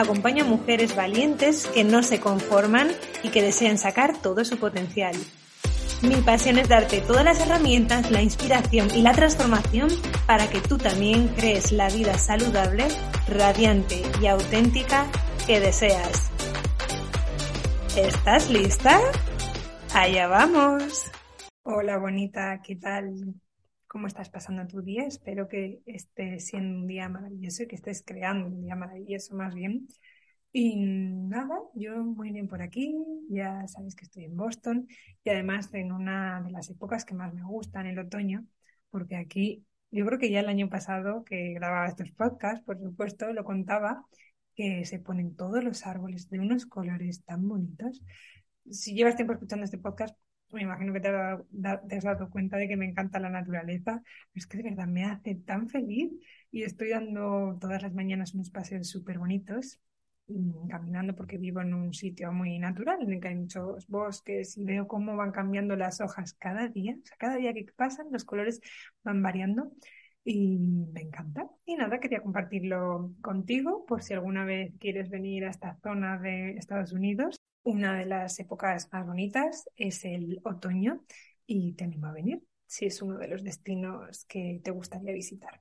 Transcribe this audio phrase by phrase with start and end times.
[0.00, 2.88] acompaño a mujeres valientes que no se conforman
[3.22, 5.14] y que desean sacar todo su potencial.
[6.02, 9.88] Mi pasión es darte todas las herramientas, la inspiración y la transformación
[10.26, 12.86] para que tú también crees la vida saludable,
[13.26, 15.06] radiante y auténtica
[15.46, 16.30] que deseas.
[17.96, 19.00] ¿Estás lista?
[19.92, 21.10] Allá vamos.
[21.64, 23.34] Hola bonita, ¿qué tal?
[23.88, 25.04] Cómo estás pasando tu día.
[25.06, 29.54] Espero que esté siendo un día maravilloso y que estés creando un día maravilloso más
[29.54, 29.88] bien.
[30.52, 32.96] Y nada, yo muy bien por aquí,
[33.28, 34.88] ya sabéis que estoy en Boston
[35.22, 38.46] y además en una de las épocas que más me gustan, el otoño,
[38.90, 43.32] porque aquí, yo creo que ya el año pasado que grababa estos podcasts, por supuesto,
[43.32, 44.06] lo contaba,
[44.54, 48.02] que se ponen todos los árboles de unos colores tan bonitos.
[48.70, 50.16] Si llevas tiempo escuchando este podcast,
[50.50, 54.02] me imagino que te, has dado cuenta de que me encanta la naturaleza,
[54.34, 56.10] es que de verdad me hace tan feliz
[56.50, 59.80] y estoy dando todas las mañanas unos paseos súper bonitos,
[60.68, 64.64] caminando porque vivo en un sitio muy natural en el que hay muchos bosques y
[64.64, 68.24] veo cómo van cambiando las hojas cada día, o sea, cada día que pasan los
[68.24, 68.60] colores
[69.02, 69.72] van variando
[70.28, 71.48] y me encanta.
[71.64, 76.50] Y nada, quería compartirlo contigo por si alguna vez quieres venir a esta zona de
[76.52, 81.04] Estados Unidos una de las épocas más bonitas es el otoño
[81.46, 85.60] y te animo a venir si es uno de los destinos que te gustaría visitar.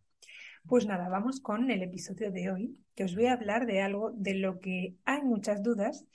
[0.66, 4.12] Pues nada, vamos con el episodio de hoy, que os voy a hablar de algo
[4.12, 6.06] de lo que hay muchas dudas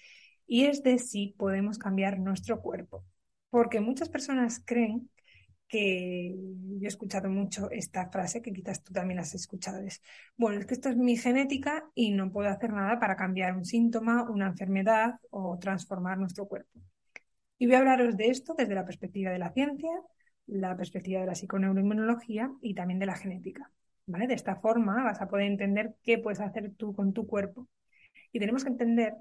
[0.46, 3.04] y es de si podemos cambiar nuestro cuerpo.
[3.50, 5.10] Porque muchas personas creen
[5.72, 6.36] que
[6.80, 10.02] yo he escuchado mucho esta frase, que quizás tú también has escuchado, es,
[10.36, 13.64] bueno, es que esto es mi genética y no puedo hacer nada para cambiar un
[13.64, 16.78] síntoma, una enfermedad o transformar nuestro cuerpo.
[17.56, 19.88] Y voy a hablaros de esto desde la perspectiva de la ciencia,
[20.46, 23.70] la perspectiva de la psiconeuroinmunología y también de la genética.
[24.04, 24.26] ¿vale?
[24.26, 27.66] De esta forma vas a poder entender qué puedes hacer tú con tu cuerpo.
[28.30, 29.14] Y tenemos que entender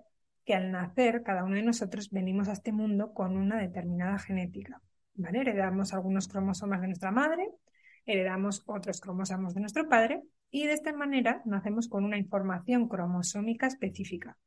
[0.43, 4.81] que al nacer, cada uno de nosotros venimos a este mundo con una determinada genética.
[5.17, 7.47] Heredamos algunos cromosomas de nuestra madre,
[8.05, 13.67] heredamos otros cromosomas de nuestro padre y de esta manera nacemos con una información cromosómica
[13.67, 14.37] específica.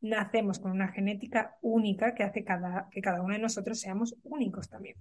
[0.00, 4.96] Nacemos con una genética única que hace que cada uno de nosotros seamos únicos también.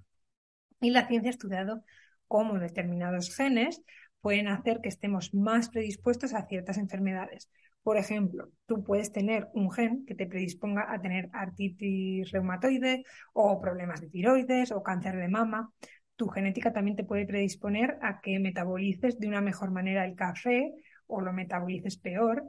[0.80, 1.84] Y la ciencia ha estudiado
[2.28, 3.82] cómo determinados genes
[4.22, 7.50] pueden hacer que estemos más predispuestos a ciertas enfermedades.
[7.84, 13.60] Por ejemplo, tú puedes tener un gen que te predisponga a tener artritis reumatoide o
[13.60, 15.70] problemas de tiroides o cáncer de mama.
[16.16, 20.74] Tu genética también te puede predisponer a que metabolices de una mejor manera el café
[21.08, 22.44] o lo metabolices peor.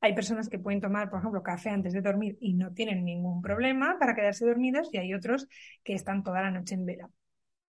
[0.00, 3.42] Hay personas que pueden tomar, por ejemplo, café antes de dormir y no tienen ningún
[3.42, 5.48] problema para quedarse dormidos y hay otros
[5.82, 7.10] que están toda la noche en vela.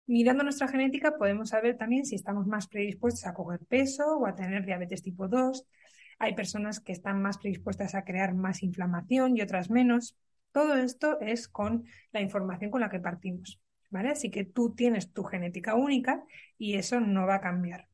[0.07, 4.35] Mirando nuestra genética podemos saber también si estamos más predispuestos a coger peso o a
[4.35, 5.65] tener diabetes tipo 2,
[6.19, 10.17] hay personas que están más predispuestas a crear más inflamación y otras menos.
[10.51, 13.59] Todo esto es con la información con la que partimos.
[13.93, 14.09] ¿vale?
[14.09, 16.25] Así que tú tienes tu genética única
[16.57, 17.87] y eso no va a cambiar.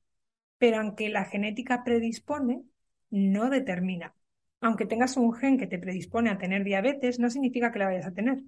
[0.57, 2.63] Pero aunque la genética predispone,
[3.11, 4.15] no determina.
[4.61, 8.07] Aunque tengas un gen que te predispone a tener diabetes, no significa que la vayas
[8.07, 8.43] a tener.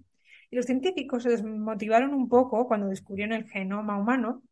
[0.49, 4.43] Y los científicos se desmotivaron un poco cuando descubrieron el genoma humano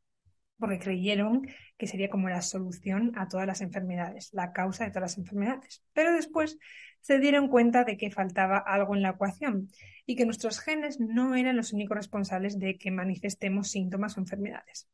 [0.59, 1.47] porque creyeron
[1.77, 5.83] que sería como la solución a todas las enfermedades, la causa de todas las enfermedades.
[5.93, 6.57] Pero después
[7.01, 9.69] se dieron cuenta de que faltaba algo en la ecuación
[10.05, 14.89] y que nuestros genes no eran los únicos responsables de que manifestemos síntomas o enfermedades.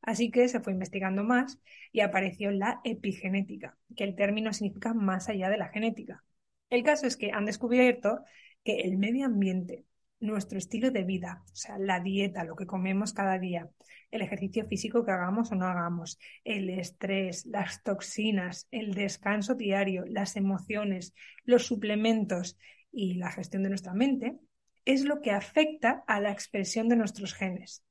[0.00, 1.58] Así que se fue investigando más
[1.92, 6.24] y apareció la epigenética, que el término significa más allá de la genética.
[6.70, 8.24] El caso es que han descubierto
[8.62, 9.84] que el medio ambiente,
[10.20, 13.68] nuestro estilo de vida, o sea, la dieta, lo que comemos cada día,
[14.10, 20.04] el ejercicio físico que hagamos o no hagamos, el estrés, las toxinas, el descanso diario,
[20.06, 22.58] las emociones, los suplementos
[22.90, 24.38] y la gestión de nuestra mente,
[24.84, 27.84] es lo que afecta a la expresión de nuestros genes.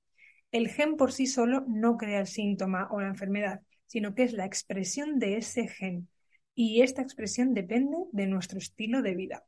[0.51, 4.33] El gen por sí solo no crea el síntoma o la enfermedad, sino que es
[4.33, 6.09] la expresión de ese gen.
[6.56, 9.46] Y esta expresión depende de nuestro estilo de vida.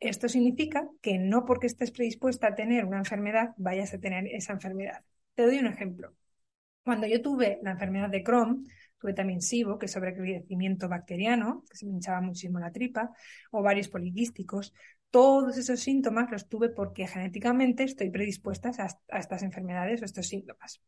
[0.00, 4.52] Esto significa que no porque estés predispuesta a tener una enfermedad vayas a tener esa
[4.52, 5.04] enfermedad.
[5.34, 6.14] Te doy un ejemplo.
[6.84, 8.66] Cuando yo tuve la enfermedad de Crohn,
[8.98, 13.10] tuve también SIBO, que es sobrecrecimiento bacteriano, que se me hinchaba muchísimo la tripa,
[13.50, 14.74] o varios poliquísticos.
[15.10, 20.82] Todos esos síntomas los tuve porque genéticamente estoy predispuesta a, estas enfermedades o estos síntomas.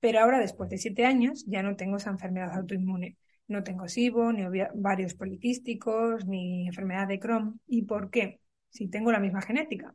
[0.00, 3.16] Pero ahora, después de siete años, ya no tengo esa enfermedad autoinmune.
[3.48, 7.60] No tengo SIBO, ni varios poliquísticos, ni enfermedad de Crohn.
[7.66, 8.40] ¿Y por qué?
[8.68, 9.94] Si tengo la misma genética.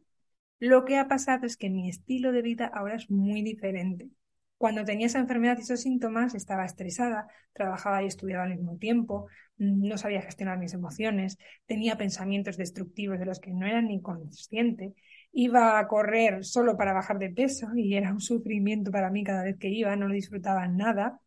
[0.59, 4.09] Lo que ha pasado es que mi estilo de vida ahora es muy diferente.
[4.57, 9.27] Cuando tenía esa enfermedad y esos síntomas, estaba estresada, trabajaba y estudiaba al mismo tiempo,
[9.57, 14.93] no sabía gestionar mis emociones, tenía pensamientos destructivos de los que no era ni consciente,
[15.33, 19.43] iba a correr solo para bajar de peso y era un sufrimiento para mí cada
[19.43, 21.19] vez que iba, no lo disfrutaba nada.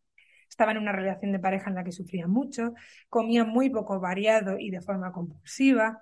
[0.57, 2.73] Estaba en una relación de pareja en la que sufría mucho,
[3.09, 6.01] comía muy poco variado y de forma compulsiva.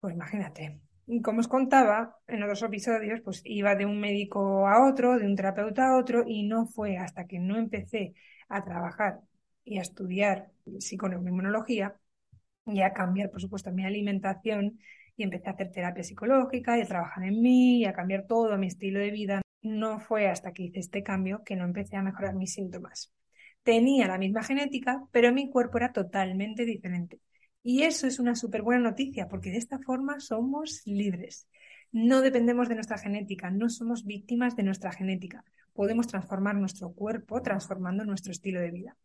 [0.00, 0.80] Pues imagínate,
[1.22, 5.36] como os contaba en otros episodios, pues iba de un médico a otro, de un
[5.36, 8.14] terapeuta a otro, y no fue hasta que no empecé
[8.48, 9.20] a trabajar
[9.62, 11.96] y a estudiar psiconeuroinmunología
[12.64, 14.78] y a cambiar, por supuesto, mi alimentación
[15.18, 18.56] y empecé a hacer terapia psicológica y a trabajar en mí y a cambiar todo
[18.56, 19.42] mi estilo de vida.
[19.60, 23.12] No fue hasta que hice este cambio que no empecé a mejorar mis síntomas.
[23.66, 27.20] Tenía la misma genética, pero mi cuerpo era totalmente diferente.
[27.64, 31.48] Y eso es una súper buena noticia, porque de esta forma somos libres.
[31.90, 35.44] No dependemos de nuestra genética, no somos víctimas de nuestra genética.
[35.72, 38.96] Podemos transformar nuestro cuerpo transformando nuestro estilo de vida.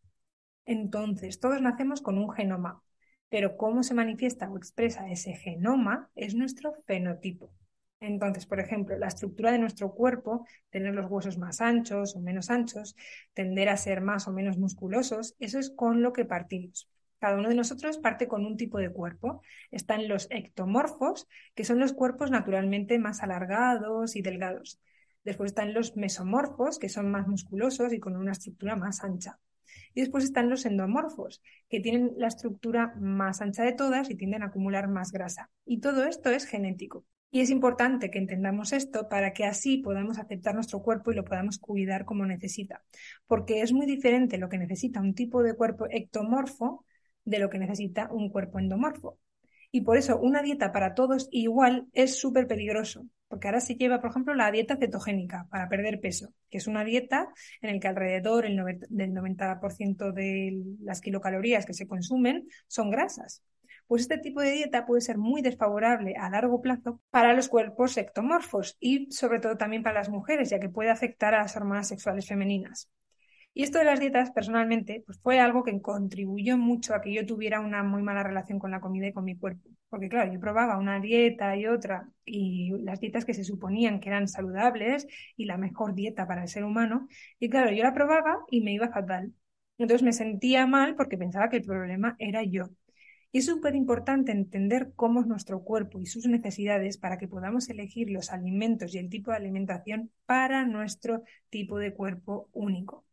[0.64, 2.84] Entonces, todos nacemos con un genoma,
[3.30, 7.52] pero cómo se manifiesta o expresa ese genoma es nuestro fenotipo.
[8.02, 12.50] Entonces, por ejemplo, la estructura de nuestro cuerpo, tener los huesos más anchos o menos
[12.50, 12.96] anchos,
[13.32, 16.90] tender a ser más o menos musculosos, eso es con lo que partimos.
[17.20, 19.42] Cada uno de nosotros parte con un tipo de cuerpo.
[19.70, 24.80] Están los ectomorfos, que son los cuerpos naturalmente más alargados y delgados.
[25.22, 29.38] Después están los mesomorfos, que son más musculosos y con una estructura más ancha.
[29.94, 34.42] Y después están los endomorfos, que tienen la estructura más ancha de todas y tienden
[34.42, 35.50] a acumular más grasa.
[35.64, 37.04] Y todo esto es genético.
[37.34, 41.24] Y es importante que entendamos esto para que así podamos aceptar nuestro cuerpo y lo
[41.24, 42.84] podamos cuidar como necesita.
[43.26, 46.84] Porque es muy diferente lo que necesita un tipo de cuerpo ectomorfo
[47.24, 49.18] de lo que necesita un cuerpo endomorfo.
[49.70, 54.02] Y por eso una dieta para todos igual es súper peligroso, porque ahora se lleva,
[54.02, 57.28] por ejemplo, la dieta cetogénica para perder peso, que es una dieta
[57.62, 63.42] en la que alrededor del 90% de las kilocalorías que se consumen son grasas.
[63.86, 67.96] Pues este tipo de dieta puede ser muy desfavorable a largo plazo para los cuerpos
[67.96, 71.88] ectomorfos y sobre todo también para las mujeres, ya que puede afectar a las hormonas
[71.88, 72.88] sexuales femeninas.
[73.54, 77.26] Y esto de las dietas, personalmente, pues fue algo que contribuyó mucho a que yo
[77.26, 79.68] tuviera una muy mala relación con la comida y con mi cuerpo.
[79.90, 84.08] Porque claro, yo probaba una dieta y otra, y las dietas que se suponían que
[84.08, 85.06] eran saludables
[85.36, 87.08] y la mejor dieta para el ser humano,
[87.38, 89.34] y claro, yo la probaba y me iba fatal.
[89.78, 92.70] Entonces me sentía mal porque pensaba que el problema era yo.
[93.32, 97.68] Y es súper importante entender cómo es nuestro cuerpo y sus necesidades para que podamos
[97.70, 103.06] elegir los alimentos y el tipo de alimentación para nuestro tipo de cuerpo único.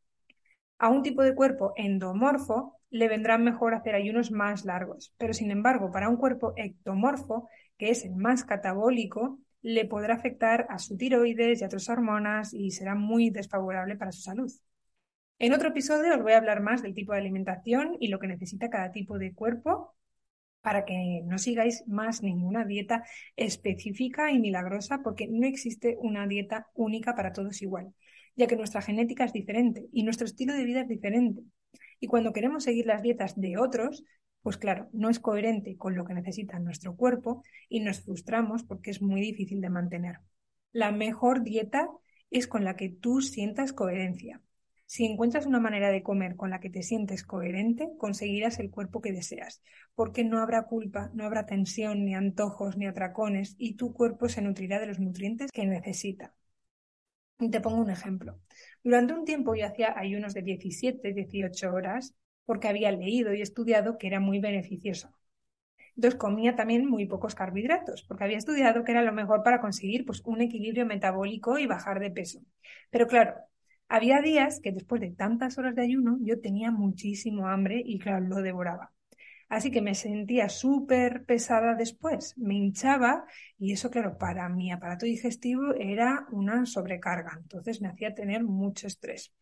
[0.77, 5.51] A un tipo de cuerpo endomorfo le vendrán mejor hacer ayunos más largos, pero sin
[5.51, 10.98] embargo, para un cuerpo ectomorfo, que es el más catabólico, le podrá afectar a su
[10.98, 14.51] tiroides y a otras hormonas y será muy desfavorable para su salud.
[15.38, 18.27] En otro episodio os voy a hablar más del tipo de alimentación y lo que
[18.27, 19.96] necesita cada tipo de cuerpo
[20.62, 23.04] para que no sigáis más ninguna dieta
[23.36, 27.94] específica y milagrosa porque no existe una dieta única para todos igual
[28.39, 31.44] ya que nuestra genética es diferente y nuestro estilo de vida es diferente.
[32.00, 34.06] Y cuando queremos seguir las dietas de otros,
[34.42, 38.92] pues claro, no es coherente con lo que necesita nuestro cuerpo y nos frustramos porque
[38.92, 40.20] es muy difícil de mantener.
[40.72, 41.89] La mejor dieta
[42.32, 44.42] es con la que tú sientas coherencia.
[44.89, 49.00] Si encuentras una manera de comer con la que te sientes coherente, conseguirás el cuerpo
[49.01, 49.62] que deseas,
[49.96, 54.41] porque no habrá culpa, no habrá tensión, ni antojos, ni atracones, y tu cuerpo se
[54.41, 56.34] nutrirá de los nutrientes que necesita.
[57.39, 58.39] Y te pongo un ejemplo.
[58.84, 62.13] Durante un tiempo yo hacía ayunos de 17, 18 horas
[62.46, 65.13] porque había leído y estudiado que era muy beneficioso.
[65.96, 70.05] Entonces comía también muy pocos carbohidratos porque había estudiado que era lo mejor para conseguir
[70.05, 72.41] pues, un equilibrio metabólico y bajar de peso.
[72.91, 73.36] Pero claro,
[73.89, 78.25] había días que después de tantas horas de ayuno yo tenía muchísimo hambre y claro,
[78.25, 78.93] lo devoraba.
[79.50, 83.25] Así que me sentía súper pesada después, me hinchaba
[83.58, 88.88] y eso, claro, para mi aparato digestivo era una sobrecarga, entonces me hacía tener mucho
[88.88, 89.34] estrés.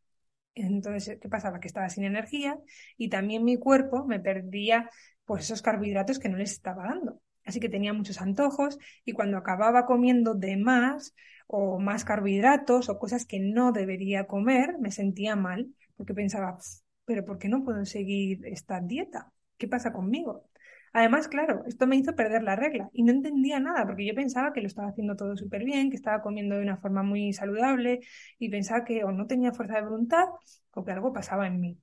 [0.56, 1.60] Entonces, ¿qué pasaba?
[1.60, 2.58] Que estaba sin energía
[2.98, 4.90] y también mi cuerpo me perdía
[5.26, 7.22] pues esos carbohidratos que no les estaba dando.
[7.46, 11.14] Así que tenía muchos antojos y cuando acababa comiendo de más
[11.48, 16.58] o más carbohidratos o cosas que no debería comer, me sentía mal porque pensaba,
[17.06, 19.32] pero ¿por qué no puedo seguir esta dieta?
[19.58, 20.50] ¿Qué pasa conmigo?
[20.94, 24.54] Además, claro, esto me hizo perder la regla y no entendía nada porque yo pensaba
[24.54, 28.00] que lo estaba haciendo todo súper bien, que estaba comiendo de una forma muy saludable
[28.40, 30.26] y pensaba que o no tenía fuerza de voluntad
[30.74, 31.78] o que algo pasaba en mí.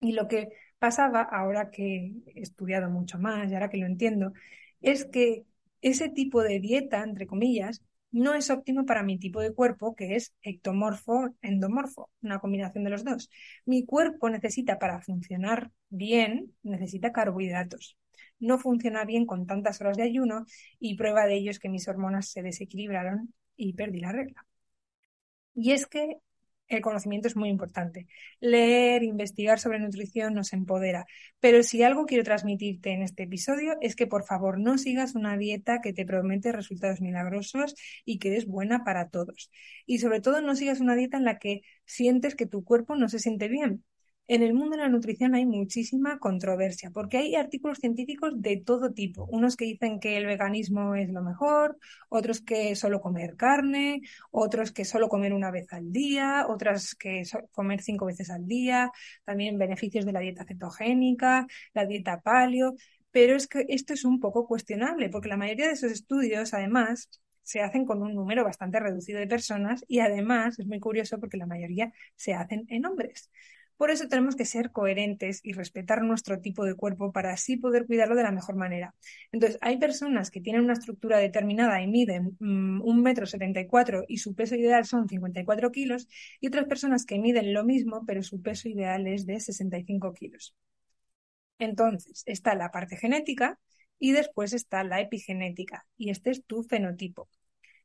[0.00, 4.32] Y lo que pasaba, ahora que he estudiado mucho más y ahora que lo entiendo,
[4.80, 5.44] es que
[5.80, 7.82] ese tipo de dieta, entre comillas,
[8.14, 13.04] no es óptimo para mi tipo de cuerpo, que es ectomorfo-endomorfo, una combinación de los
[13.04, 13.28] dos.
[13.66, 17.98] Mi cuerpo necesita, para funcionar bien, necesita carbohidratos.
[18.38, 20.46] No funciona bien con tantas horas de ayuno
[20.78, 24.46] y prueba de ello es que mis hormonas se desequilibraron y perdí la regla.
[25.56, 26.18] Y es que
[26.68, 28.06] el conocimiento es muy importante.
[28.40, 31.06] Leer, investigar sobre nutrición nos empodera.
[31.40, 35.36] Pero si algo quiero transmitirte en este episodio es que por favor no sigas una
[35.36, 39.50] dieta que te promete resultados milagrosos y que es buena para todos.
[39.86, 43.08] Y sobre todo no sigas una dieta en la que sientes que tu cuerpo no
[43.08, 43.84] se siente bien.
[44.26, 48.92] En el mundo de la nutrición hay muchísima controversia, porque hay artículos científicos de todo
[48.92, 49.26] tipo.
[49.30, 51.78] Unos que dicen que el veganismo es lo mejor,
[52.08, 54.00] otros que solo comer carne,
[54.30, 58.90] otros que solo comer una vez al día, otras que comer cinco veces al día,
[59.24, 62.76] también beneficios de la dieta cetogénica, la dieta paleo.
[63.10, 67.10] Pero es que esto es un poco cuestionable, porque la mayoría de esos estudios, además,
[67.42, 71.36] se hacen con un número bastante reducido de personas y además es muy curioso porque
[71.36, 73.30] la mayoría se hacen en hombres.
[73.84, 77.84] Por eso tenemos que ser coherentes y respetar nuestro tipo de cuerpo para así poder
[77.84, 78.94] cuidarlo de la mejor manera.
[79.30, 83.66] Entonces, hay personas que tienen una estructura determinada y miden mm, un metro setenta y
[83.66, 86.08] cuatro y su peso ideal son 54 kilos
[86.40, 90.54] y otras personas que miden lo mismo pero su peso ideal es de 65 kilos.
[91.58, 93.58] Entonces, está la parte genética
[93.98, 97.28] y después está la epigenética y este es tu fenotipo.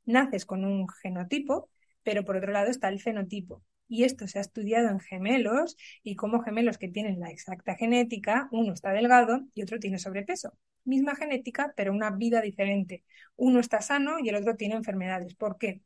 [0.05, 1.69] Naces con un genotipo,
[2.03, 6.15] pero por otro lado está el fenotipo y esto se ha estudiado en gemelos y
[6.15, 10.57] como gemelos que tienen la exacta genética, uno está delgado y otro tiene sobrepeso.
[10.85, 13.03] Misma genética, pero una vida diferente.
[13.35, 15.35] Uno está sano y el otro tiene enfermedades.
[15.35, 15.81] ¿Por qué?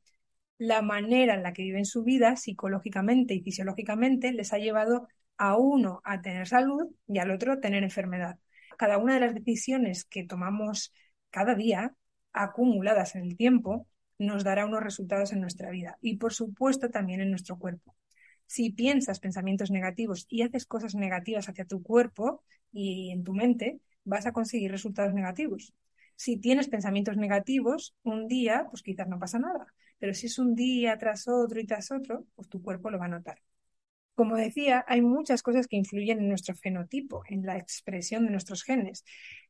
[0.58, 5.08] La manera en la que viven su vida, psicológicamente y fisiológicamente, les ha llevado
[5.38, 8.38] a uno a tener salud y al otro a tener enfermedad.
[8.78, 10.94] Cada una de las decisiones que tomamos
[11.32, 11.96] cada día,
[12.34, 13.88] acumuladas en el tiempo,
[14.26, 17.96] nos dará unos resultados en nuestra vida y, por supuesto, también en nuestro cuerpo.
[18.48, 23.80] Si piensas pensamientos negativos y haces cosas negativas hacia tu cuerpo y en tu mente,
[24.04, 25.74] vas a conseguir resultados negativos.
[26.16, 29.68] Si tienes pensamientos negativos, un día, pues quizás no pasa nada.
[30.00, 33.06] Pero si es un día tras otro y tras otro, pues tu cuerpo lo va
[33.06, 33.40] a notar.
[34.16, 38.64] Como decía, hay muchas cosas que influyen en nuestro fenotipo, en la expresión de nuestros
[38.64, 39.04] genes.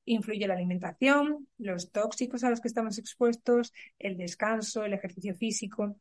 [0.05, 5.97] Influye la alimentación, los tóxicos a los que estamos expuestos, el descanso, el ejercicio físico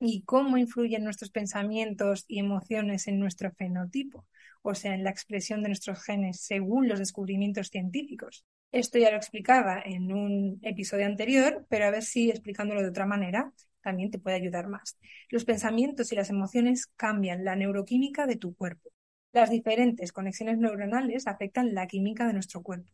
[0.00, 4.26] y cómo influyen nuestros pensamientos y emociones en nuestro fenotipo,
[4.62, 8.44] o sea, en la expresión de nuestros genes según los descubrimientos científicos.
[8.70, 13.06] Esto ya lo explicaba en un episodio anterior, pero a ver si explicándolo de otra
[13.06, 13.52] manera
[13.88, 14.98] también te puede ayudar más.
[15.30, 18.90] Los pensamientos y las emociones cambian la neuroquímica de tu cuerpo.
[19.32, 22.92] Las diferentes conexiones neuronales afectan la química de nuestro cuerpo.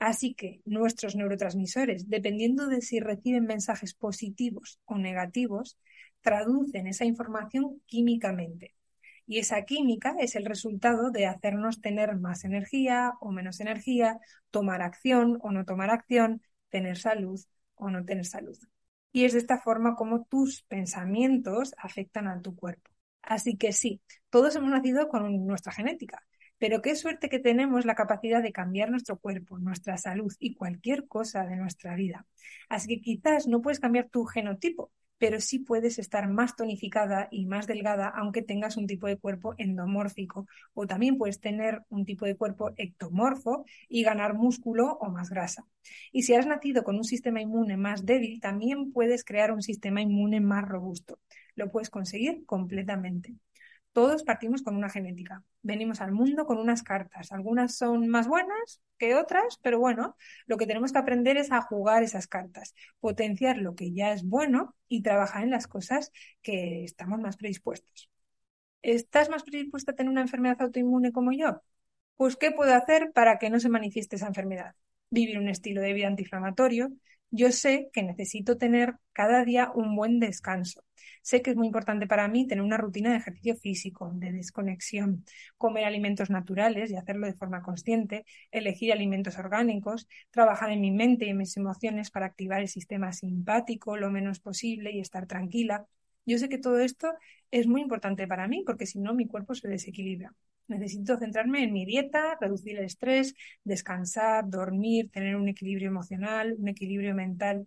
[0.00, 5.78] Así que nuestros neurotransmisores, dependiendo de si reciben mensajes positivos o negativos,
[6.20, 8.74] traducen esa información químicamente.
[9.28, 14.18] Y esa química es el resultado de hacernos tener más energía o menos energía,
[14.50, 17.38] tomar acción o no tomar acción, tener salud
[17.76, 18.58] o no tener salud
[19.12, 22.90] y es de esta forma como tus pensamientos afectan a tu cuerpo.
[23.22, 24.00] Así que sí,
[24.30, 26.24] todos hemos nacido con nuestra genética,
[26.58, 31.06] pero qué suerte que tenemos la capacidad de cambiar nuestro cuerpo, nuestra salud y cualquier
[31.06, 32.26] cosa de nuestra vida.
[32.68, 37.46] Así que quizás no puedes cambiar tu genotipo, pero sí puedes estar más tonificada y
[37.46, 42.24] más delgada aunque tengas un tipo de cuerpo endomórfico o también puedes tener un tipo
[42.24, 45.66] de cuerpo ectomorfo y ganar músculo o más grasa.
[46.10, 50.00] Y si has nacido con un sistema inmune más débil, también puedes crear un sistema
[50.00, 51.18] inmune más robusto.
[51.54, 53.34] Lo puedes conseguir completamente.
[53.92, 55.42] Todos partimos con una genética.
[55.62, 57.32] Venimos al mundo con unas cartas.
[57.32, 60.16] Algunas son más buenas que otras, pero bueno,
[60.46, 64.24] lo que tenemos que aprender es a jugar esas cartas, potenciar lo que ya es
[64.24, 68.08] bueno y trabajar en las cosas que estamos más predispuestos.
[68.82, 71.62] ¿Estás más predispuesta a tener una enfermedad autoinmune como yo?
[72.16, 74.74] Pues, ¿qué puedo hacer para que no se manifieste esa enfermedad?
[75.10, 76.92] Vivir un estilo de vida antiinflamatorio.
[77.32, 80.82] Yo sé que necesito tener cada día un buen descanso.
[81.22, 85.24] Sé que es muy importante para mí tener una rutina de ejercicio físico, de desconexión,
[85.56, 91.26] comer alimentos naturales y hacerlo de forma consciente, elegir alimentos orgánicos, trabajar en mi mente
[91.26, 95.86] y en mis emociones para activar el sistema simpático lo menos posible y estar tranquila.
[96.26, 97.12] Yo sé que todo esto
[97.50, 100.34] es muy importante para mí porque si no mi cuerpo se desequilibra.
[100.70, 103.34] Necesito centrarme en mi dieta, reducir el estrés,
[103.64, 107.66] descansar, dormir, tener un equilibrio emocional, un equilibrio mental.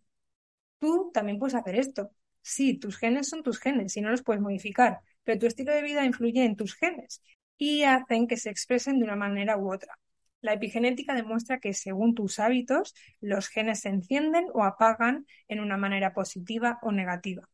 [0.79, 2.11] Tú también puedes hacer esto.
[2.41, 5.81] Sí, tus genes son tus genes y no los puedes modificar, pero tu estilo de
[5.81, 7.21] vida influye en tus genes
[7.57, 9.97] y hacen que se expresen de una manera u otra.
[10.41, 15.77] La epigenética demuestra que según tus hábitos, los genes se encienden o apagan en una
[15.77, 17.49] manera positiva o negativa.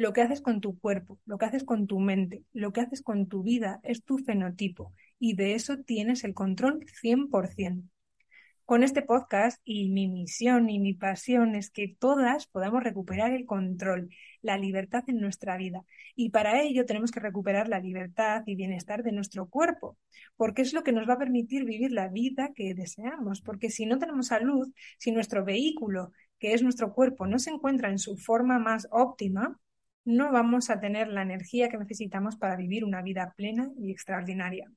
[0.00, 3.02] Lo que haces con tu cuerpo, lo que haces con tu mente, lo que haces
[3.02, 7.82] con tu vida es tu fenotipo y de eso tienes el control 100%.
[8.64, 13.44] Con este podcast y mi misión y mi pasión es que todas podamos recuperar el
[13.44, 14.08] control,
[14.40, 15.84] la libertad en nuestra vida.
[16.16, 19.98] Y para ello tenemos que recuperar la libertad y bienestar de nuestro cuerpo,
[20.34, 23.42] porque es lo que nos va a permitir vivir la vida que deseamos.
[23.42, 27.90] Porque si no tenemos salud, si nuestro vehículo, que es nuestro cuerpo, no se encuentra
[27.90, 29.60] en su forma más óptima,
[30.04, 34.70] no vamos a tener la energía que necesitamos para vivir una vida plena y extraordinaria.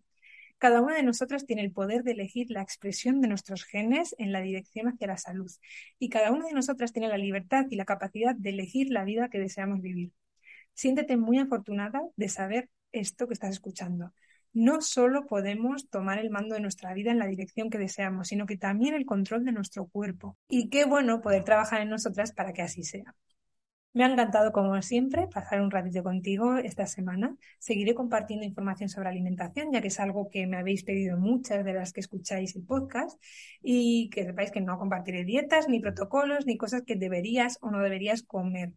[0.58, 4.32] Cada una de nosotras tiene el poder de elegir la expresión de nuestros genes en
[4.32, 5.52] la dirección hacia la salud
[6.00, 9.30] y cada una de nosotras tiene la libertad y la capacidad de elegir la vida
[9.30, 10.14] que deseamos vivir.
[10.74, 14.14] Siéntete muy afortunada de saber esto que estás escuchando.
[14.54, 18.46] No solo podemos tomar el mando de nuestra vida en la dirección que deseamos, sino
[18.46, 20.38] que también el control de nuestro cuerpo.
[20.48, 23.16] Y qué bueno poder trabajar en nosotras para que así sea.
[23.94, 27.36] Me ha encantado, como siempre, pasar un ratito contigo esta semana.
[27.60, 31.74] Seguiré compartiendo información sobre alimentación, ya que es algo que me habéis pedido muchas de
[31.74, 33.22] las que escucháis el podcast
[33.62, 37.80] y que sepáis que no compartiré dietas, ni protocolos, ni cosas que deberías o no
[37.82, 38.74] deberías comer.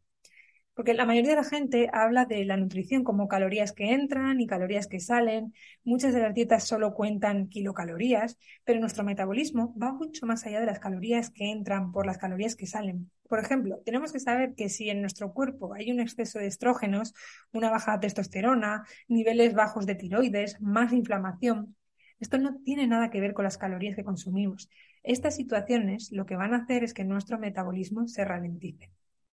[0.77, 4.47] Porque la mayoría de la gente habla de la nutrición como calorías que entran y
[4.47, 5.55] calorías que salen.
[5.85, 10.67] Muchas de las dietas solo cuentan kilocalorías, pero nuestro metabolismo va mucho más allá de
[10.67, 13.11] las calorías que entran por las calorías que salen.
[13.27, 17.15] Por ejemplo, tenemos que saber que si en nuestro cuerpo hay un exceso de estrógenos,
[17.53, 21.75] una baja testosterona, niveles bajos de tiroides, más inflamación,
[22.21, 24.69] esto no tiene nada que ver con las calorías que consumimos.
[25.03, 28.91] Estas situaciones lo que van a hacer es que nuestro metabolismo se ralentice.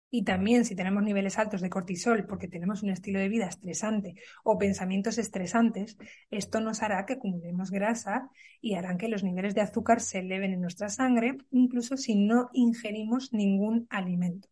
[0.10, 4.16] Y también si tenemos niveles altos de cortisol porque tenemos un estilo de vida estresante
[4.44, 5.98] o pensamientos estresantes,
[6.32, 8.30] esto nos hará que acumulemos grasa
[8.62, 12.50] y harán que los niveles de azúcar se eleven en nuestra sangre, incluso si no
[12.54, 14.48] ingerimos ningún alimento.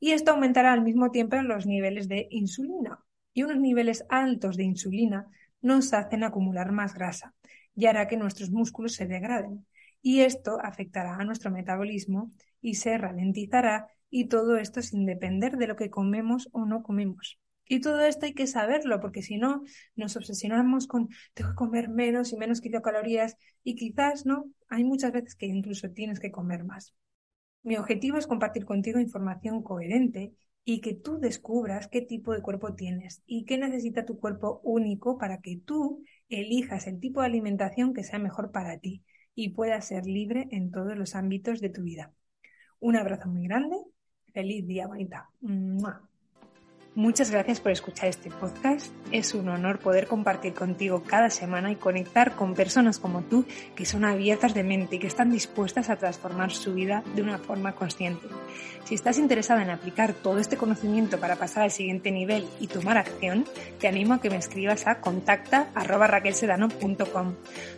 [0.00, 2.98] Y esto aumentará al mismo tiempo los niveles de insulina.
[3.32, 5.28] Y unos niveles altos de insulina
[5.62, 7.34] nos hacen acumular más grasa
[7.74, 9.66] y hará que nuestros músculos se degraden.
[10.02, 15.66] Y esto afectará a nuestro metabolismo y se ralentizará y todo esto sin depender de
[15.66, 17.40] lo que comemos o no comemos.
[17.66, 19.64] Y todo esto hay que saberlo, porque si no,
[19.96, 25.10] nos obsesionamos con tengo que comer menos y menos kilocalorías y quizás no, hay muchas
[25.10, 26.94] veces que incluso tienes que comer más.
[27.64, 30.32] Mi objetivo es compartir contigo información coherente
[30.64, 35.18] y que tú descubras qué tipo de cuerpo tienes y qué necesita tu cuerpo único
[35.18, 39.02] para que tú elijas el tipo de alimentación que sea mejor para ti
[39.34, 42.14] y puedas ser libre en todos los ámbitos de tu vida.
[42.78, 43.76] Un abrazo muy grande
[44.34, 45.30] Feliz día, bonita.
[46.96, 48.92] Muchas gracias por escuchar este podcast.
[49.10, 53.84] Es un honor poder compartir contigo cada semana y conectar con personas como tú que
[53.84, 57.74] son abiertas de mente y que están dispuestas a transformar su vida de una forma
[57.74, 58.28] consciente.
[58.84, 62.98] Si estás interesada en aplicar todo este conocimiento para pasar al siguiente nivel y tomar
[62.98, 63.44] acción,
[63.80, 67.34] te animo a que me escribas a contacta.raquelsedano.com.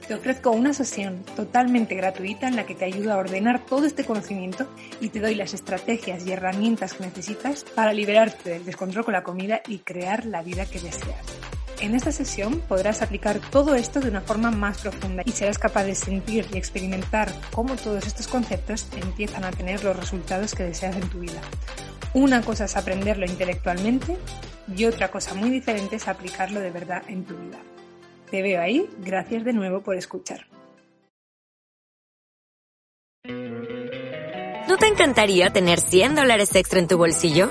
[0.07, 4.05] Te ofrezco una sesión totalmente gratuita en la que te ayudo a ordenar todo este
[4.05, 4.69] conocimiento
[5.01, 9.23] y te doy las estrategias y herramientas que necesitas para liberarte del descontrol con la
[9.23, 11.25] comida y crear la vida que deseas.
[11.81, 15.85] En esta sesión podrás aplicar todo esto de una forma más profunda y serás capaz
[15.85, 20.97] de sentir y experimentar cómo todos estos conceptos empiezan a tener los resultados que deseas
[20.97, 21.41] en tu vida.
[22.15, 24.17] Una cosa es aprenderlo intelectualmente
[24.75, 27.59] y otra cosa muy diferente es aplicarlo de verdad en tu vida.
[28.31, 30.47] Te veo ahí, gracias de nuevo por escuchar.
[34.67, 37.51] ¿No te encantaría tener 100 dólares extra en tu bolsillo?